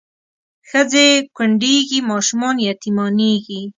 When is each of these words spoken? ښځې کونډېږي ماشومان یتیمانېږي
ښځې 0.69 1.07
کونډېږي 1.35 1.99
ماشومان 2.11 2.55
یتیمانېږي 2.69 3.61